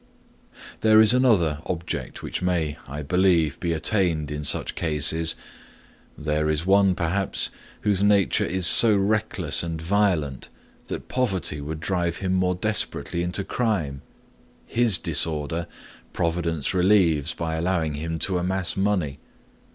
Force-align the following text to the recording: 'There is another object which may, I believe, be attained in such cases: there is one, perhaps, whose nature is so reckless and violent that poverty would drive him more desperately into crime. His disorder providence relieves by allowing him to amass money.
'There 0.79 0.99
is 0.99 1.13
another 1.13 1.59
object 1.67 2.23
which 2.23 2.41
may, 2.41 2.75
I 2.87 3.03
believe, 3.03 3.59
be 3.59 3.71
attained 3.71 4.31
in 4.31 4.43
such 4.43 4.73
cases: 4.73 5.35
there 6.17 6.49
is 6.49 6.65
one, 6.65 6.95
perhaps, 6.95 7.51
whose 7.81 8.01
nature 8.03 8.43
is 8.43 8.65
so 8.65 8.95
reckless 8.97 9.61
and 9.61 9.79
violent 9.79 10.49
that 10.87 11.07
poverty 11.07 11.61
would 11.61 11.79
drive 11.81 12.17
him 12.17 12.33
more 12.33 12.55
desperately 12.55 13.21
into 13.21 13.43
crime. 13.43 14.01
His 14.65 14.97
disorder 14.97 15.67
providence 16.13 16.73
relieves 16.73 17.35
by 17.35 17.53
allowing 17.53 17.93
him 17.93 18.17
to 18.25 18.39
amass 18.39 18.75
money. 18.75 19.19